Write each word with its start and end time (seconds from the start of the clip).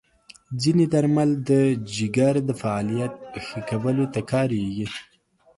ځینې 0.61 0.85
درمل 0.93 1.29
د 1.49 1.51
جګر 1.93 2.35
د 2.47 2.49
فعالیت 2.61 3.13
ښه 3.45 3.59
کولو 3.69 4.05
ته 4.13 4.19
کارېږي. 4.31 4.87